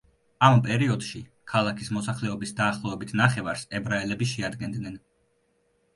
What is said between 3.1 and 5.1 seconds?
ნახევარს ებრაელები შეადგენდნენ.